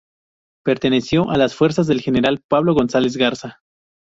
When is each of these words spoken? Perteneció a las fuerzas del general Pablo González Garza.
Perteneció 0.65 1.29
a 1.29 1.37
las 1.37 1.53
fuerzas 1.53 1.85
del 1.85 2.01
general 2.01 2.41
Pablo 2.49 2.73
González 2.73 3.17
Garza. 3.17 3.59